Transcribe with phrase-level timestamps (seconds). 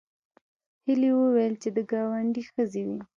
[0.85, 2.99] هیلې وویل چې د ګاونډي ښځې وې